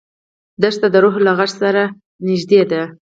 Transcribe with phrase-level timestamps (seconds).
[0.61, 1.83] دښته د روح له غږ سره
[2.27, 2.81] نږدې ده.